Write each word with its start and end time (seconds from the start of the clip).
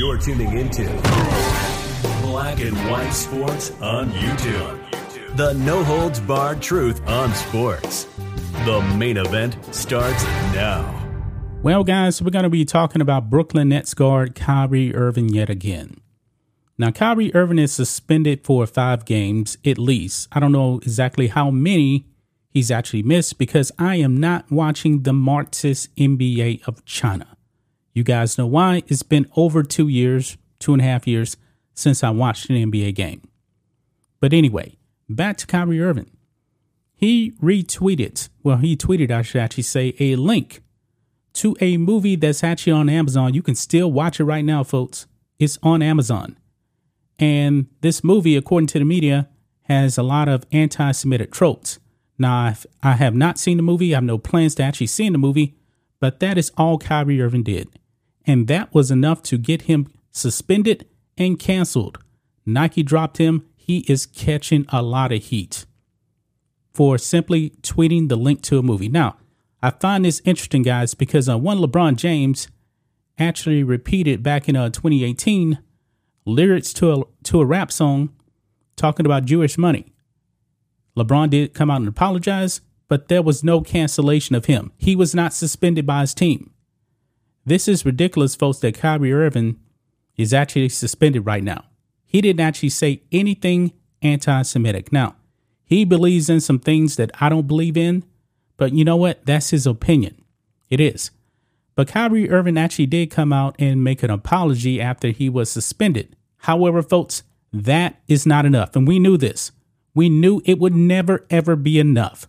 You're 0.00 0.16
tuning 0.16 0.56
into 0.56 0.84
Black 2.22 2.58
and 2.60 2.74
White 2.90 3.10
Sports 3.10 3.70
on 3.82 4.08
YouTube. 4.12 5.36
The 5.36 5.52
no 5.52 5.84
holds 5.84 6.20
barred 6.20 6.62
truth 6.62 7.06
on 7.06 7.34
sports. 7.34 8.04
The 8.64 8.80
main 8.96 9.18
event 9.18 9.58
starts 9.74 10.24
now. 10.54 11.06
Well, 11.62 11.84
guys, 11.84 12.22
we're 12.22 12.30
going 12.30 12.44
to 12.44 12.48
be 12.48 12.64
talking 12.64 13.02
about 13.02 13.28
Brooklyn 13.28 13.68
Nets 13.68 13.92
guard 13.92 14.34
Kyrie 14.34 14.94
Irving 14.94 15.28
yet 15.28 15.50
again. 15.50 16.00
Now, 16.78 16.92
Kyrie 16.92 17.34
Irving 17.34 17.58
is 17.58 17.74
suspended 17.74 18.42
for 18.42 18.66
five 18.66 19.04
games 19.04 19.58
at 19.66 19.76
least. 19.76 20.28
I 20.32 20.40
don't 20.40 20.52
know 20.52 20.78
exactly 20.78 21.26
how 21.26 21.50
many 21.50 22.06
he's 22.48 22.70
actually 22.70 23.02
missed 23.02 23.36
because 23.36 23.70
I 23.78 23.96
am 23.96 24.16
not 24.16 24.50
watching 24.50 25.02
the 25.02 25.12
Marxist 25.12 25.94
NBA 25.96 26.66
of 26.66 26.86
China. 26.86 27.36
You 28.00 28.04
guys 28.04 28.38
know 28.38 28.46
why? 28.46 28.82
It's 28.86 29.02
been 29.02 29.26
over 29.36 29.62
two 29.62 29.86
years, 29.86 30.38
two 30.58 30.72
and 30.72 30.80
a 30.80 30.86
half 30.86 31.06
years 31.06 31.36
since 31.74 32.02
I 32.02 32.08
watched 32.08 32.48
an 32.48 32.56
NBA 32.56 32.94
game. 32.94 33.20
But 34.20 34.32
anyway, 34.32 34.78
back 35.06 35.36
to 35.36 35.46
Kyrie 35.46 35.82
Irving. 35.82 36.10
He 36.94 37.32
retweeted, 37.42 38.30
well, 38.42 38.56
he 38.56 38.74
tweeted, 38.74 39.10
I 39.10 39.20
should 39.20 39.42
actually 39.42 39.64
say, 39.64 39.94
a 40.00 40.16
link 40.16 40.62
to 41.34 41.54
a 41.60 41.76
movie 41.76 42.16
that's 42.16 42.42
actually 42.42 42.72
on 42.72 42.88
Amazon. 42.88 43.34
You 43.34 43.42
can 43.42 43.54
still 43.54 43.92
watch 43.92 44.18
it 44.18 44.24
right 44.24 44.46
now, 44.46 44.64
folks. 44.64 45.06
It's 45.38 45.58
on 45.62 45.82
Amazon. 45.82 46.38
And 47.18 47.66
this 47.82 48.02
movie, 48.02 48.34
according 48.34 48.68
to 48.68 48.78
the 48.78 48.86
media, 48.86 49.28
has 49.64 49.98
a 49.98 50.02
lot 50.02 50.26
of 50.26 50.46
anti 50.52 50.90
Semitic 50.92 51.32
tropes. 51.32 51.78
Now, 52.18 52.54
I 52.82 52.92
have 52.92 53.14
not 53.14 53.38
seen 53.38 53.58
the 53.58 53.62
movie. 53.62 53.92
I 53.94 53.98
have 53.98 54.04
no 54.04 54.16
plans 54.16 54.54
to 54.54 54.62
actually 54.62 54.86
see 54.86 55.10
the 55.10 55.18
movie, 55.18 55.58
but 56.00 56.20
that 56.20 56.38
is 56.38 56.50
all 56.56 56.78
Kyrie 56.78 57.20
Irving 57.20 57.42
did. 57.42 57.68
And 58.30 58.46
that 58.46 58.72
was 58.72 58.92
enough 58.92 59.24
to 59.24 59.38
get 59.38 59.62
him 59.62 59.88
suspended 60.12 60.86
and 61.18 61.36
canceled. 61.36 61.98
Nike 62.46 62.84
dropped 62.84 63.18
him. 63.18 63.44
He 63.56 63.78
is 63.88 64.06
catching 64.06 64.66
a 64.68 64.82
lot 64.82 65.10
of 65.10 65.20
heat 65.20 65.66
for 66.72 66.96
simply 66.96 67.50
tweeting 67.62 68.08
the 68.08 68.14
link 68.14 68.40
to 68.42 68.56
a 68.56 68.62
movie. 68.62 68.88
Now, 68.88 69.16
I 69.60 69.70
find 69.70 70.04
this 70.04 70.22
interesting, 70.24 70.62
guys, 70.62 70.94
because 70.94 71.28
uh, 71.28 71.38
one 71.38 71.58
LeBron 71.58 71.96
James 71.96 72.46
actually 73.18 73.64
repeated 73.64 74.22
back 74.22 74.48
in 74.48 74.54
uh, 74.54 74.68
2018 74.68 75.58
lyrics 76.24 76.72
to 76.74 76.92
a, 76.92 77.02
to 77.24 77.40
a 77.40 77.44
rap 77.44 77.72
song 77.72 78.10
talking 78.76 79.06
about 79.06 79.24
Jewish 79.24 79.58
money. 79.58 79.92
LeBron 80.96 81.30
did 81.30 81.52
come 81.52 81.68
out 81.68 81.80
and 81.80 81.88
apologize, 81.88 82.60
but 82.86 83.08
there 83.08 83.22
was 83.22 83.42
no 83.42 83.60
cancellation 83.60 84.36
of 84.36 84.44
him. 84.44 84.70
He 84.78 84.94
was 84.94 85.16
not 85.16 85.32
suspended 85.32 85.84
by 85.84 86.02
his 86.02 86.14
team. 86.14 86.49
This 87.44 87.68
is 87.68 87.86
ridiculous, 87.86 88.34
folks, 88.34 88.58
that 88.58 88.78
Kyrie 88.78 89.12
Irving 89.12 89.58
is 90.16 90.34
actually 90.34 90.68
suspended 90.68 91.26
right 91.26 91.42
now. 91.42 91.64
He 92.04 92.20
didn't 92.20 92.40
actually 92.40 92.68
say 92.70 93.02
anything 93.10 93.72
anti 94.02 94.42
Semitic. 94.42 94.92
Now, 94.92 95.16
he 95.64 95.84
believes 95.84 96.28
in 96.28 96.40
some 96.40 96.58
things 96.58 96.96
that 96.96 97.10
I 97.20 97.28
don't 97.28 97.46
believe 97.46 97.76
in, 97.76 98.04
but 98.56 98.72
you 98.72 98.84
know 98.84 98.96
what? 98.96 99.24
That's 99.24 99.50
his 99.50 99.66
opinion. 99.66 100.22
It 100.68 100.80
is. 100.80 101.10
But 101.74 101.88
Kyrie 101.88 102.28
Irving 102.28 102.58
actually 102.58 102.86
did 102.86 103.10
come 103.10 103.32
out 103.32 103.56
and 103.58 103.82
make 103.82 104.02
an 104.02 104.10
apology 104.10 104.80
after 104.80 105.08
he 105.08 105.28
was 105.28 105.50
suspended. 105.50 106.16
However, 106.38 106.82
folks, 106.82 107.22
that 107.52 108.00
is 108.06 108.26
not 108.26 108.44
enough. 108.44 108.76
And 108.76 108.86
we 108.86 108.98
knew 108.98 109.16
this. 109.16 109.52
We 109.94 110.08
knew 110.08 110.42
it 110.44 110.58
would 110.58 110.74
never, 110.74 111.26
ever 111.30 111.56
be 111.56 111.78
enough. 111.78 112.28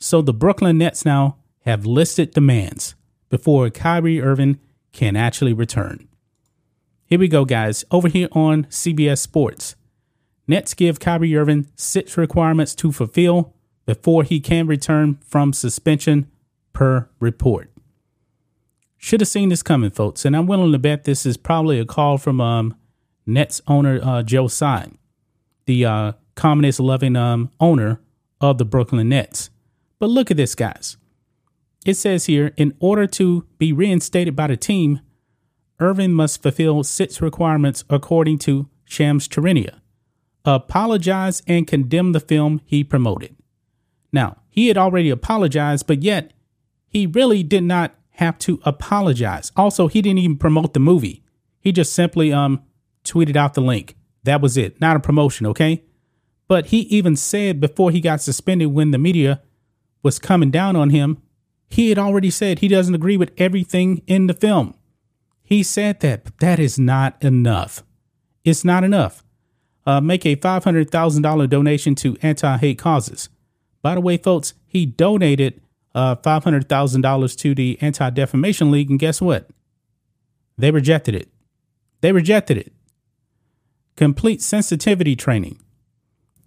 So 0.00 0.20
the 0.20 0.34
Brooklyn 0.34 0.78
Nets 0.78 1.04
now 1.04 1.36
have 1.60 1.86
listed 1.86 2.32
demands 2.32 2.94
before 3.32 3.70
Kyrie 3.70 4.20
Irving 4.20 4.60
can 4.92 5.16
actually 5.16 5.54
return. 5.54 6.06
Here 7.06 7.18
we 7.18 7.28
go, 7.28 7.46
guys. 7.46 7.82
Over 7.90 8.08
here 8.08 8.28
on 8.32 8.64
CBS 8.64 9.20
Sports, 9.20 9.74
Nets 10.46 10.74
give 10.74 11.00
Kyrie 11.00 11.34
Irving 11.34 11.66
six 11.74 12.18
requirements 12.18 12.74
to 12.74 12.92
fulfill 12.92 13.54
before 13.86 14.22
he 14.22 14.38
can 14.38 14.66
return 14.66 15.18
from 15.24 15.54
suspension, 15.54 16.30
per 16.74 17.08
report. 17.20 17.70
Should 18.98 19.22
have 19.22 19.28
seen 19.28 19.48
this 19.48 19.62
coming, 19.62 19.90
folks, 19.90 20.26
and 20.26 20.36
I'm 20.36 20.46
willing 20.46 20.72
to 20.72 20.78
bet 20.78 21.04
this 21.04 21.24
is 21.24 21.38
probably 21.38 21.80
a 21.80 21.86
call 21.86 22.18
from 22.18 22.38
um, 22.38 22.76
Nets 23.24 23.62
owner 23.66 23.98
uh, 24.02 24.22
Joe 24.22 24.48
Tsai, 24.48 24.90
the 25.64 25.86
uh, 25.86 26.12
communist 26.34 26.80
loving 26.80 27.16
um, 27.16 27.50
owner 27.58 27.98
of 28.42 28.58
the 28.58 28.66
Brooklyn 28.66 29.08
Nets. 29.08 29.48
But 29.98 30.10
look 30.10 30.30
at 30.30 30.36
this, 30.36 30.54
guys. 30.54 30.98
It 31.84 31.94
says 31.94 32.26
here 32.26 32.52
in 32.56 32.74
order 32.78 33.06
to 33.08 33.46
be 33.58 33.72
reinstated 33.72 34.36
by 34.36 34.46
the 34.46 34.56
team, 34.56 35.00
Irving 35.80 36.12
must 36.12 36.42
fulfill 36.42 36.84
six 36.84 37.20
requirements 37.20 37.84
according 37.90 38.38
to 38.40 38.68
Shams 38.84 39.26
Charania 39.26 39.82
apologize 40.44 41.42
and 41.46 41.66
condemn 41.66 42.12
the 42.12 42.20
film 42.20 42.60
he 42.64 42.82
promoted. 42.82 43.34
Now, 44.12 44.38
he 44.48 44.68
had 44.68 44.76
already 44.76 45.10
apologized, 45.10 45.86
but 45.86 46.02
yet 46.02 46.32
he 46.88 47.06
really 47.06 47.42
did 47.42 47.64
not 47.64 47.94
have 48.16 48.38
to 48.38 48.60
apologize. 48.64 49.50
Also, 49.56 49.88
he 49.88 50.02
didn't 50.02 50.18
even 50.18 50.36
promote 50.36 50.74
the 50.74 50.80
movie. 50.80 51.22
He 51.60 51.72
just 51.72 51.92
simply 51.92 52.32
um 52.32 52.62
tweeted 53.04 53.36
out 53.36 53.54
the 53.54 53.60
link. 53.60 53.96
That 54.24 54.40
was 54.40 54.56
it. 54.56 54.80
Not 54.80 54.96
a 54.96 55.00
promotion, 55.00 55.46
okay? 55.46 55.82
But 56.46 56.66
he 56.66 56.80
even 56.80 57.16
said 57.16 57.60
before 57.60 57.90
he 57.90 58.00
got 58.00 58.20
suspended 58.20 58.68
when 58.68 58.90
the 58.90 58.98
media 58.98 59.40
was 60.02 60.18
coming 60.18 60.50
down 60.50 60.76
on 60.76 60.90
him, 60.90 61.18
he 61.72 61.88
had 61.88 61.98
already 61.98 62.30
said 62.30 62.58
he 62.58 62.68
doesn't 62.68 62.94
agree 62.94 63.16
with 63.16 63.32
everything 63.38 64.02
in 64.06 64.26
the 64.26 64.34
film. 64.34 64.74
He 65.42 65.62
said 65.62 66.00
that, 66.00 66.24
but 66.24 66.38
that 66.38 66.58
is 66.58 66.78
not 66.78 67.22
enough. 67.22 67.82
It's 68.44 68.64
not 68.64 68.84
enough. 68.84 69.24
Uh, 69.84 70.00
make 70.00 70.24
a 70.24 70.36
$500,000 70.36 71.48
donation 71.48 71.94
to 71.96 72.16
anti 72.22 72.56
hate 72.56 72.78
causes. 72.78 73.28
By 73.82 73.96
the 73.96 74.00
way, 74.00 74.16
folks, 74.16 74.54
he 74.66 74.86
donated 74.86 75.60
uh, 75.94 76.16
$500,000 76.16 77.38
to 77.38 77.54
the 77.54 77.78
Anti 77.80 78.10
Defamation 78.10 78.70
League, 78.70 78.88
and 78.88 78.98
guess 78.98 79.20
what? 79.20 79.50
They 80.56 80.70
rejected 80.70 81.14
it. 81.14 81.28
They 82.00 82.12
rejected 82.12 82.56
it. 82.56 82.72
Complete 83.96 84.40
sensitivity 84.40 85.16
training 85.16 85.58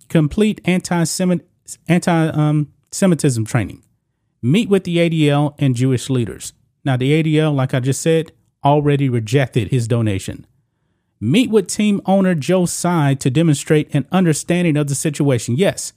complete 0.09 0.61
anti-Semitism 0.65 3.45
training. 3.45 3.83
Meet 4.45 4.69
with 4.69 4.83
the 4.83 4.97
ADL 4.97 5.55
and 5.57 5.75
Jewish 5.75 6.07
leaders. 6.07 6.53
Now, 6.83 6.97
the 6.97 7.23
ADL, 7.23 7.55
like 7.55 7.73
I 7.73 7.79
just 7.79 7.99
said, 7.99 8.31
already 8.63 9.09
rejected 9.09 9.69
his 9.69 9.87
donation. 9.87 10.45
Meet 11.19 11.49
with 11.49 11.65
team 11.65 11.99
owner 12.05 12.35
Joe 12.35 12.67
Tsai 12.67 13.15
to 13.15 13.31
demonstrate 13.31 13.91
an 13.95 14.05
understanding 14.11 14.77
of 14.77 14.85
the 14.85 14.93
situation. 14.93 15.55
Yes, 15.55 15.93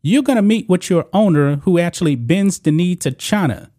you're 0.00 0.22
going 0.22 0.36
to 0.36 0.42
meet 0.42 0.66
with 0.66 0.88
your 0.88 1.08
owner 1.12 1.56
who 1.56 1.78
actually 1.78 2.16
bends 2.16 2.58
the 2.58 2.72
knee 2.72 2.96
to 2.96 3.10
China. 3.10 3.70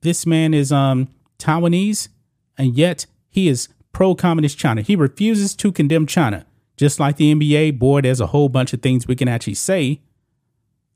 This 0.00 0.24
man 0.24 0.54
is 0.54 0.72
um, 0.72 1.08
Taiwanese, 1.38 2.08
and 2.56 2.74
yet 2.74 3.04
he 3.28 3.46
is 3.46 3.68
pro 3.92 4.14
communist 4.14 4.56
China. 4.56 4.80
He 4.80 4.96
refuses 4.96 5.54
to 5.56 5.70
condemn 5.70 6.06
China. 6.06 6.46
Just 6.78 6.98
like 6.98 7.16
the 7.16 7.34
NBA, 7.34 7.78
boy, 7.78 8.00
there's 8.00 8.22
a 8.22 8.28
whole 8.28 8.48
bunch 8.48 8.72
of 8.72 8.80
things 8.80 9.06
we 9.06 9.16
can 9.16 9.28
actually 9.28 9.52
say 9.52 10.00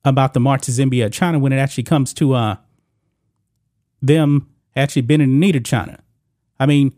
about 0.05 0.35
the 0.35 0.41
Marxist 0.41 0.79
NBA 0.79 1.07
of 1.07 1.13
China 1.13 1.39
when 1.39 1.53
it 1.53 1.59
actually 1.59 1.85
comes 1.85 2.13
to 2.15 2.35
uh, 2.35 2.57
them 4.03 4.49
actually 4.77 5.03
bending 5.03 5.29
the 5.29 5.47
knee 5.47 5.53
to 5.53 5.61
China. 5.61 6.01
I 6.59 6.67
mean, 6.67 6.95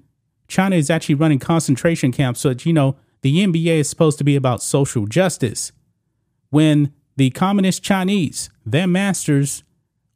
China 0.49 0.77
is 0.77 0.91
actually 0.91 1.15
running 1.15 1.39
concentration 1.39 2.13
camps. 2.13 2.41
So, 2.41 2.55
you 2.63 2.73
know, 2.73 2.97
the 3.23 3.45
NBA 3.45 3.79
is 3.79 3.89
supposed 3.89 4.19
to 4.19 4.25
be 4.25 4.37
about 4.37 4.63
social 4.63 5.07
justice. 5.07 5.73
When 6.51 6.93
the 7.17 7.31
communist 7.31 7.83
Chinese, 7.83 8.51
their 8.65 8.87
masters, 8.87 9.63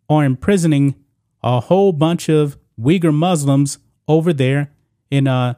are 0.08 0.24
imprisoning 0.24 0.96
a 1.42 1.60
whole 1.60 1.92
bunch 1.92 2.28
of 2.28 2.58
Uyghur 2.78 3.14
Muslims 3.14 3.78
over 4.08 4.32
there 4.32 4.72
in 5.10 5.26
uh, 5.26 5.54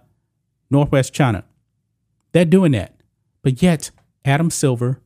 Northwest 0.70 1.12
China. 1.12 1.44
They're 2.32 2.44
doing 2.44 2.72
that. 2.72 2.94
But 3.42 3.62
yet, 3.62 3.90
Adam 4.24 4.50
Silver, 4.50 5.00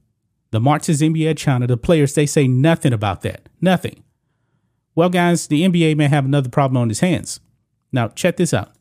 the 0.51 0.61
Marxist 0.61 1.03
NBA 1.03 1.37
China, 1.37 1.67
the 1.67 1.77
players, 1.77 2.15
they 2.15 2.27
say 2.27 2.47
nothing 2.47 2.93
about 2.93 3.23
that. 3.23 3.49
Nothing. 3.61 4.03
Well, 4.95 5.11
guys, 5.11 5.47
the 5.47 5.63
NBA 5.63 5.97
may 5.97 6.09
have 6.09 6.25
another 6.25 6.49
problem 6.49 6.81
on 6.81 6.89
his 6.89 7.01
hands. 7.01 7.41
Now, 7.93 8.09
check 8.09 8.37
this 8.37 8.55
out. 8.55 8.73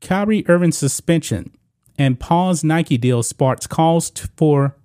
Kyrie 0.00 0.46
Irving's 0.48 0.78
suspension 0.78 1.56
and 1.98 2.20
pause 2.20 2.64
Nike 2.64 2.98
deal 2.98 3.22
sparks 3.22 3.66
calls 3.66 4.10
for 4.36 4.76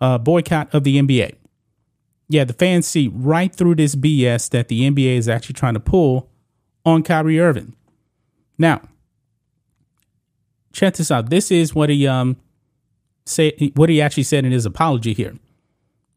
a 0.00 0.18
boycott 0.18 0.74
of 0.74 0.84
the 0.84 1.00
NBA. 1.00 1.34
Yeah, 2.28 2.44
the 2.44 2.52
fans 2.52 2.86
see 2.86 3.08
right 3.08 3.54
through 3.54 3.76
this 3.76 3.94
BS 3.94 4.50
that 4.50 4.68
the 4.68 4.88
NBA 4.90 5.16
is 5.16 5.28
actually 5.28 5.54
trying 5.54 5.74
to 5.74 5.80
pull 5.80 6.30
on 6.84 7.02
Kyrie 7.02 7.40
Irving. 7.40 7.74
Now, 8.58 8.82
check 10.72 10.94
this 10.94 11.10
out. 11.10 11.30
This 11.30 11.50
is 11.50 11.74
what 11.74 11.90
he 11.90 12.06
um 12.06 12.36
say 13.26 13.72
what 13.74 13.88
he 13.88 14.00
actually 14.00 14.22
said 14.22 14.44
in 14.44 14.52
his 14.52 14.66
apology 14.66 15.12
here. 15.12 15.34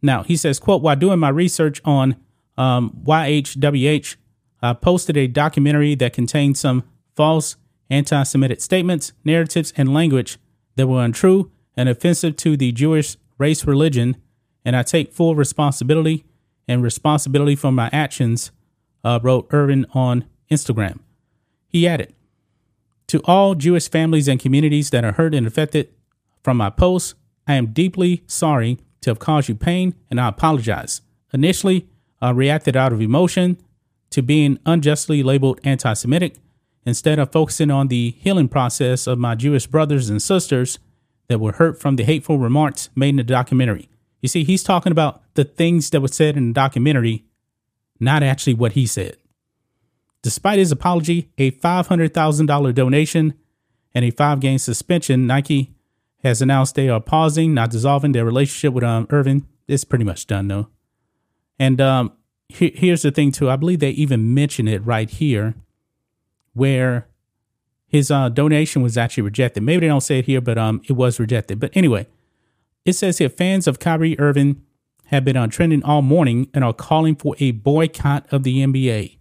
Now 0.02 0.24
he 0.24 0.36
says, 0.36 0.60
"quote 0.60 0.82
While 0.82 0.96
doing 0.96 1.20
my 1.20 1.30
research 1.30 1.82
on 1.86 2.18
um, 2.58 3.00
YHWH, 3.04 4.16
I 4.62 4.74
posted 4.74 5.18
a 5.18 5.28
documentary 5.28 5.96
that 5.96 6.14
contained 6.14 6.58
some 6.58 6.84
false 7.16 7.56
anti 7.90 8.24
Semitic 8.24 8.62
statements, 8.62 9.14
narratives, 9.24 9.74
and 9.78 9.94
language 9.94 10.38
that 10.76 10.88
were 10.88 11.04
untrue 11.04 11.52
and 11.76 11.88
offensive 11.88 12.36
to 12.38 12.58
the 12.58 12.72
Jewish 12.72 13.18
race 13.38 13.66
religion, 13.66 14.18
and 14.66 14.76
I 14.76 14.84
take 14.84 15.14
full 15.14 15.36
responsibility 15.36 16.26
and 16.68 16.84
responsibility 16.84 17.56
for 17.56 17.72
my 17.72 17.90
actions, 17.94 18.52
uh, 19.04 19.20
wrote 19.22 19.48
Irvin 19.52 19.86
on 19.94 20.26
Instagram. 20.52 21.00
He 21.68 21.88
added, 21.88 22.14
To 23.08 23.22
all 23.26 23.56
Jewish 23.56 23.90
families 23.90 24.28
and 24.28 24.40
communities 24.40 24.90
that 24.90 25.06
are 25.06 25.14
hurt 25.14 25.34
and 25.34 25.48
affected 25.48 25.90
from 26.48 26.56
my 26.56 26.70
posts, 26.70 27.14
I 27.46 27.56
am 27.56 27.74
deeply 27.74 28.24
sorry 28.26 28.80
to 29.02 29.10
have 29.10 29.20
caused 29.20 29.50
you 29.50 29.56
pain, 29.56 29.96
and 30.10 30.18
I 30.18 30.30
apologize. 30.30 31.02
Initially, 31.34 31.90
I 32.22 32.30
reacted 32.30 32.78
out 32.78 32.94
of 32.94 33.02
emotion 33.02 33.58
to 34.12 34.22
being 34.22 34.58
unjustly 34.66 35.24
labeled 35.24 35.60
anti 35.66 35.92
Semitic 35.92 36.36
instead 36.86 37.20
of 37.20 37.34
focusing 37.34 37.70
on 37.70 37.90
the 37.90 38.12
healing 38.20 38.48
process 38.48 39.08
of 39.08 39.20
my 39.20 39.36
Jewish 39.36 39.68
brothers 39.68 40.10
and 40.10 40.22
sisters 40.22 40.80
that 41.28 41.42
were 41.42 41.52
hurt 41.52 41.82
from 41.82 41.98
the 41.98 42.06
hateful 42.06 42.38
remarks 42.38 42.90
made 42.96 43.10
in 43.10 43.16
the 43.18 43.26
documentary. 43.26 43.90
You 44.22 44.30
see, 44.30 44.46
he's 44.46 44.64
talking 44.64 44.94
about 44.94 45.22
the 45.34 45.44
things 45.44 45.90
that 45.90 46.00
were 46.00 46.08
said 46.08 46.38
in 46.38 46.48
the 46.48 46.54
documentary, 46.54 47.26
not 48.00 48.24
actually 48.24 48.54
what 48.54 48.72
he 48.72 48.88
said. 48.88 49.18
Despite 50.22 50.60
his 50.60 50.72
apology, 50.72 51.30
a 51.38 51.52
$500,000 51.52 52.74
donation, 52.74 53.34
and 53.94 54.06
a 54.06 54.12
five 54.12 54.40
game 54.40 54.60
suspension, 54.60 55.28
Nike 55.28 55.74
has 56.28 56.42
announced 56.42 56.76
they 56.76 56.90
are 56.90 57.00
pausing, 57.00 57.54
not 57.54 57.72
dissolving 57.72 58.12
their 58.12 58.26
relationship 58.26 58.74
with 58.74 58.84
um, 58.84 59.08
Irvin. 59.10 59.48
It's 59.68 59.84
pretty 59.84 60.06
much 60.06 60.28
done, 60.28 60.48
though. 60.48 60.68
And 61.58 61.82
um, 61.82 62.14
he- 62.50 62.74
here's 62.76 63.02
the 63.02 63.12
thing, 63.12 63.32
too. 63.32 63.50
I 63.50 63.56
believe 63.56 63.80
they 63.80 63.92
even 63.92 64.34
mention 64.34 64.68
it 64.68 64.86
right 64.86 65.10
here 65.10 65.56
where 66.54 67.08
his 67.88 68.12
uh, 68.12 68.30
donation 68.30 68.82
was 68.82 68.98
actually 68.98 69.24
rejected. 69.24 69.64
Maybe 69.64 69.82
they 69.82 69.88
don't 69.88 70.02
say 70.02 70.20
it 70.20 70.26
here, 70.26 70.42
but 70.42 70.58
um, 70.58 70.82
it 70.88 70.94
was 70.94 71.20
rejected. 71.20 71.60
But 71.60 71.72
anyway, 71.76 72.08
it 72.86 72.94
says 72.94 73.18
here 73.18 73.30
fans 73.30 73.68
of 73.68 73.80
Kyrie 73.80 74.20
Irving 74.20 74.62
have 75.06 75.24
been 75.24 75.38
on 75.38 75.50
trending 75.50 75.84
all 75.84 76.02
morning 76.02 76.50
and 76.54 76.64
are 76.64 76.74
calling 76.74 77.16
for 77.16 77.36
a 77.40 77.52
boycott 77.52 78.26
of 78.32 78.44
the 78.44 78.66
NBA. 78.66 79.18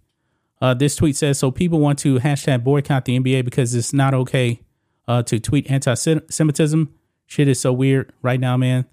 Uh, 0.59 0.73
this 0.73 0.95
tweet 0.95 1.15
says 1.15 1.39
so 1.39 1.51
people 1.51 1.79
want 1.79 1.99
to 1.99 2.19
hashtag 2.19 2.63
boycott 2.63 3.05
the 3.05 3.17
NBA 3.17 3.45
because 3.45 3.73
it's 3.73 3.93
not 3.93 4.13
okay 4.13 4.59
uh, 5.07 5.23
to 5.23 5.39
tweet 5.39 5.69
anti-Semitism. 5.71 6.93
Shit 7.27 7.47
is 7.47 7.59
so 7.59 7.71
weird 7.71 8.11
right 8.23 8.39
now, 8.39 8.57
man. 8.57 8.85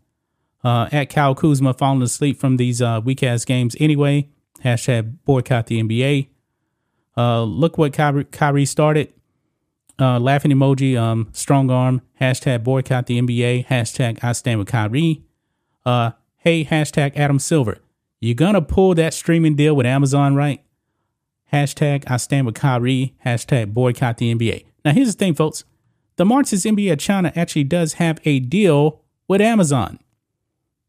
Uh, 0.62 0.88
at 0.92 1.08
Kyle 1.08 1.34
Kuzma 1.34 1.72
falling 1.72 2.02
asleep 2.02 2.38
from 2.38 2.56
these 2.56 2.82
uh, 2.82 3.00
weak 3.02 3.22
ass 3.22 3.44
games 3.44 3.76
anyway. 3.78 4.28
Hashtag 4.62 5.16
boycott 5.24 5.66
the 5.66 5.82
NBA. 5.82 6.28
Uh, 7.16 7.44
look 7.44 7.78
what 7.78 7.92
Kyrie, 7.92 8.24
Kyrie 8.24 8.66
started. 8.66 9.12
Uh, 10.00 10.18
laughing 10.18 10.50
emoji, 10.50 10.98
um, 10.98 11.28
strong 11.32 11.70
arm, 11.70 12.02
hashtag 12.20 12.64
boycott 12.64 13.06
the 13.06 13.20
NBA, 13.20 13.66
hashtag 13.66 14.18
I 14.24 14.32
stand 14.32 14.58
with 14.58 14.66
Kyrie. 14.66 15.22
Uh, 15.86 16.10
hey, 16.38 16.64
hashtag 16.64 17.16
Adam 17.16 17.38
Silver. 17.38 17.78
You're 18.18 18.34
gonna 18.34 18.62
pull 18.62 18.94
that 18.96 19.14
streaming 19.14 19.54
deal 19.54 19.76
with 19.76 19.86
Amazon, 19.86 20.34
right? 20.34 20.60
Hashtag 21.52 22.02
I 22.08 22.16
stand 22.16 22.46
with 22.46 22.56
Kyrie, 22.56 23.14
hashtag 23.24 23.72
boycott 23.72 24.16
the 24.18 24.34
NBA. 24.34 24.64
Now, 24.84 24.92
here's 24.92 25.14
the 25.14 25.18
thing, 25.18 25.34
folks. 25.34 25.62
The 26.16 26.24
Marxist 26.24 26.64
NBA 26.64 26.92
of 26.92 26.98
China 26.98 27.32
actually 27.34 27.64
does 27.64 27.94
have 27.94 28.20
a 28.24 28.38
deal 28.38 29.02
with 29.26 29.40
Amazon. 29.40 29.98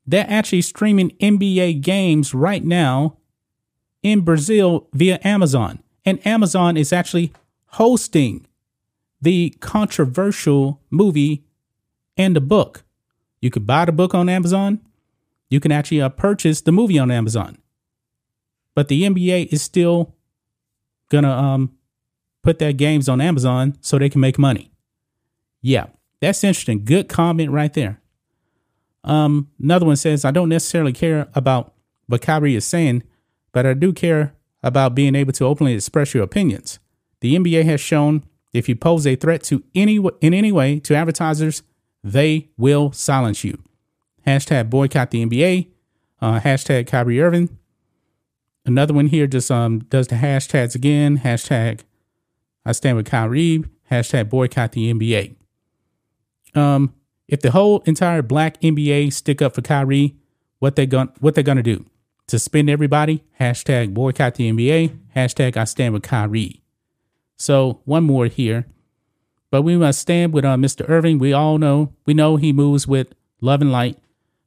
They're 0.06 0.30
actually 0.30 0.62
streaming 0.62 1.12
NBA 1.22 1.82
games 1.82 2.34
right 2.34 2.64
now 2.64 3.18
in 4.04 4.22
Brazil 4.22 4.88
via 4.94 5.20
Amazon. 5.24 5.82
And 6.06 6.26
Amazon 6.26 6.78
is 6.78 6.94
actually 6.94 7.34
hosting 7.68 8.46
the 9.20 9.50
controversial 9.60 10.82
movie 10.92 11.44
and 12.16 12.36
the 12.36 12.42
book. 12.42 12.84
You 13.42 13.50
could 13.50 13.66
buy 13.66 13.86
the 13.86 13.92
book 13.92 14.14
on 14.14 14.30
Amazon. 14.30 14.80
You 15.50 15.60
can 15.60 15.72
actually 15.72 16.02
uh, 16.02 16.10
purchase 16.10 16.62
the 16.62 16.72
movie 16.72 17.00
on 17.00 17.10
Amazon. 17.10 17.58
But 18.76 18.90
the 18.90 19.04
NBA 19.04 19.52
is 19.52 19.64
still 19.64 20.14
gonna 21.10 21.32
um, 21.32 21.76
put 22.44 22.60
their 22.60 22.74
games 22.74 23.10
on 23.10 23.22
Amazon 23.22 23.76
so 23.82 23.98
they 23.98 24.10
can 24.10 24.22
make 24.22 24.38
money. 24.38 24.72
Yeah, 25.66 25.88
that's 26.22 26.44
interesting. 26.44 26.86
Good 26.86 27.10
comment 27.10 27.50
right 27.50 27.74
there. 27.74 28.00
Um, 29.04 29.50
another 29.60 29.88
one 29.88 29.96
says, 29.96 30.24
I 30.24 30.30
don't 30.30 30.50
necessarily 30.50 30.94
care 30.94 31.28
about 31.34 31.74
what 32.06 32.22
Kyrie 32.22 32.54
is 32.54 32.66
saying, 32.66 33.02
but 33.52 33.66
I 33.66 33.74
do 33.74 33.92
care 33.92 34.36
about 34.62 34.94
being 34.94 35.16
able 35.16 35.34
to 35.34 35.46
openly 35.46 35.74
express 35.74 36.14
your 36.14 36.22
opinions. 36.22 36.78
The 37.22 37.36
NBA 37.36 37.66
has 37.66 37.82
shown 37.82 38.26
if 38.54 38.70
you 38.70 38.76
pose 38.76 39.08
a 39.08 39.16
threat 39.16 39.42
to 39.46 39.64
any 39.74 39.98
in 40.22 40.36
any 40.36 40.52
way 40.52 40.80
to 40.82 40.94
advertisers, 40.94 41.64
they 42.04 42.50
will 42.58 42.92
silence 42.92 43.44
you. 43.44 43.58
Hashtag 44.28 44.70
boycott 44.70 45.10
the 45.10 45.26
NBA. 45.26 45.70
Uh, 46.22 46.40
hashtag 46.42 46.86
Kyrie 46.86 47.20
Irving. 47.20 47.58
Another 48.68 48.94
one 48.94 49.08
here 49.08 49.26
just 49.26 49.50
um 49.50 49.80
does 49.80 50.10
the 50.10 50.16
hashtags 50.18 50.76
again. 50.76 51.22
Hashtag 51.22 51.82
I 52.64 52.72
stand 52.72 52.98
with 52.98 53.08
Kyrie. 53.08 53.64
Hashtag 53.90 54.30
boycott 54.30 54.74
the 54.74 54.94
NBA. 54.94 55.38
Um, 56.56 56.94
if 57.28 57.42
the 57.42 57.52
whole 57.52 57.82
entire 57.86 58.22
black 58.22 58.62
NBA 58.62 59.12
stick 59.14 59.42
up 59.42 59.56
for 59.56 59.62
Kyrie, 59.62 60.16
what 60.60 60.76
they 60.76 60.86
going 60.86 61.10
what 61.20 61.36
they 61.36 61.44
gonna 61.44 61.64
do? 61.64 61.86
Suspend 62.28 62.70
everybody? 62.70 63.24
Hashtag 63.40 63.94
boycott 63.94 64.36
the 64.36 64.52
NBA. 64.52 64.98
Hashtag 65.16 65.58
I 65.58 65.66
stand 65.66 65.94
with 65.94 66.04
Kyrie. 66.04 66.64
So 67.38 67.82
one 67.86 68.04
more 68.04 68.28
here. 68.28 68.66
But 69.52 69.62
we 69.62 69.78
must 69.78 70.00
stand 70.00 70.34
with 70.34 70.44
uh, 70.44 70.56
Mr. 70.56 70.90
Irving. 70.90 71.20
We 71.20 71.32
all 71.32 71.58
know, 71.58 71.94
we 72.06 72.14
know 72.14 72.36
he 72.36 72.52
moves 72.52 72.88
with 72.88 73.14
love 73.42 73.62
and 73.62 73.72
light, 73.72 73.98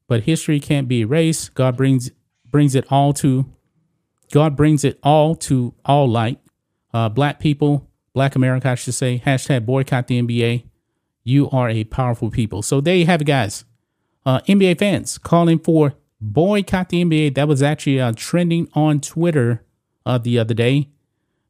but 0.07 0.25
history 0.25 0.61
can't 0.61 0.89
be 0.89 1.01
erased. 1.01 1.55
God 1.55 1.77
brings 1.77 2.11
brings 2.51 2.75
it 2.75 2.91
all 2.91 3.13
to 3.15 3.47
God 4.31 4.57
brings 4.57 4.85
it 4.85 4.99
all 5.03 5.35
to 5.37 5.75
all 5.85 6.09
light. 6.09 6.39
Uh, 6.93 7.09
black 7.09 7.41
people, 7.41 7.89
Black 8.13 8.35
America, 8.35 8.71
I 8.71 8.75
should 8.75 8.95
say. 8.95 9.23
Hashtag 9.25 9.65
boycott 9.67 10.07
the 10.07 10.21
NBA. 10.21 10.65
You 11.29 11.51
are 11.51 11.69
a 11.69 11.85
powerful 11.85 12.31
people. 12.31 12.63
So 12.63 12.81
there 12.81 12.97
you 12.97 13.05
have 13.05 13.21
it, 13.21 13.27
guys. 13.27 13.67
Uh, 14.25 14.41
NBA 14.49 14.79
fans 14.79 15.19
calling 15.19 15.59
for 15.59 15.93
boycott 16.23 16.89
the 16.89 17.05
NBA. 17.05 17.35
That 17.35 17.47
was 17.47 17.63
actually 17.63 18.01
uh, 18.01 18.15
trending 18.17 18.67
on 18.73 19.03
Twitter 19.03 19.63
uh, 20.07 20.17
the 20.17 20.39
other 20.39 20.55
day. 20.55 20.89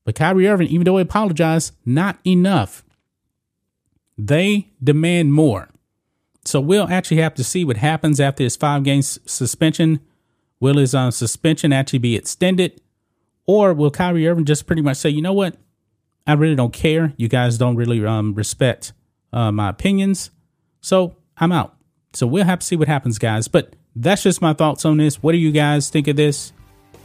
But 0.04 0.16
Kyrie 0.16 0.48
Irving, 0.48 0.66
even 0.66 0.84
though 0.84 0.96
he 0.96 1.02
apologized, 1.02 1.76
not 1.86 2.18
enough. 2.26 2.84
They 4.16 4.72
demand 4.82 5.32
more. 5.32 5.68
So 6.44 6.60
we'll 6.60 6.88
actually 6.88 7.18
have 7.18 7.34
to 7.34 7.44
see 7.44 7.64
what 7.64 7.76
happens 7.76 8.18
after 8.18 8.42
his 8.42 8.56
five 8.56 8.82
game 8.82 9.02
suspension. 9.02 10.00
Will 10.58 10.78
his 10.78 10.92
uh, 10.92 11.12
suspension 11.12 11.72
actually 11.72 12.00
be 12.00 12.16
extended? 12.16 12.80
Or 13.46 13.72
will 13.72 13.92
Kyrie 13.92 14.26
Irving 14.26 14.44
just 14.44 14.66
pretty 14.66 14.82
much 14.82 14.96
say, 14.96 15.10
you 15.10 15.22
know 15.22 15.32
what? 15.32 15.56
I 16.26 16.32
really 16.32 16.56
don't 16.56 16.72
care. 16.72 17.14
You 17.16 17.28
guys 17.28 17.58
don't 17.58 17.76
really 17.76 18.04
um, 18.04 18.34
respect 18.34 18.92
uh, 19.32 19.52
my 19.52 19.68
opinions. 19.68 20.30
So 20.80 21.16
I'm 21.36 21.52
out. 21.52 21.74
So 22.12 22.26
we'll 22.26 22.44
have 22.44 22.60
to 22.60 22.66
see 22.66 22.76
what 22.76 22.88
happens, 22.88 23.18
guys. 23.18 23.48
But 23.48 23.74
that's 23.94 24.22
just 24.22 24.40
my 24.40 24.52
thoughts 24.52 24.84
on 24.84 24.96
this. 24.96 25.22
What 25.22 25.32
do 25.32 25.38
you 25.38 25.52
guys 25.52 25.90
think 25.90 26.08
of 26.08 26.16
this? 26.16 26.52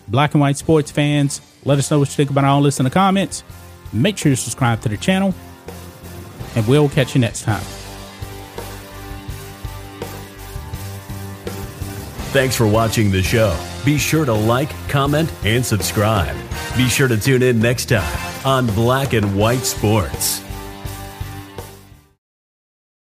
Black 0.08 0.34
and 0.34 0.42
white 0.42 0.58
sports 0.58 0.92
fans, 0.92 1.42
let 1.64 1.80
us 1.80 1.90
know 1.90 2.00
what 2.00 2.10
you 2.10 2.16
think 2.16 2.30
about 2.30 2.44
all 2.44 2.62
this 2.62 2.80
in 2.80 2.84
the 2.84 2.90
comments. 2.90 3.44
Make 3.94 4.18
sure 4.18 4.30
you 4.30 4.36
subscribe 4.36 4.82
to 4.82 4.90
the 4.90 4.98
channel, 4.98 5.34
and 6.56 6.68
we'll 6.68 6.90
catch 6.90 7.16
you 7.16 7.22
next 7.22 7.44
time. 7.44 7.64
Thanks 12.34 12.56
for 12.56 12.68
watching 12.68 13.12
the 13.12 13.22
show. 13.22 13.56
Be 13.86 13.98
sure 13.98 14.26
to 14.26 14.34
like, 14.34 14.72
comment, 14.90 15.32
and 15.46 15.66
subscribe. 15.66 16.36
Be 16.76 16.90
sure 16.90 17.08
to 17.08 17.18
tune 17.18 17.44
in 17.44 17.60
next 17.60 17.86
time 17.86 18.46
on 18.46 18.66
Black 18.68 19.14
and 19.14 19.38
White 19.38 19.64
Sports. 19.64 20.42